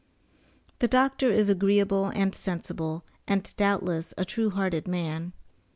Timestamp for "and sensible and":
2.07-3.47